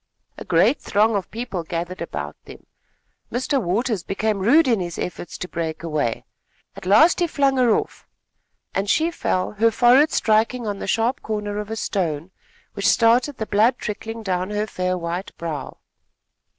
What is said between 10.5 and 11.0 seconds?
on the